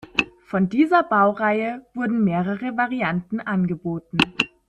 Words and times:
Von 0.47 0.67
dieser 0.67 1.03
Baureihe 1.03 1.85
wurden 1.93 2.23
mehrere 2.23 2.75
Varianten 2.75 3.39
angeboten. 3.39 4.17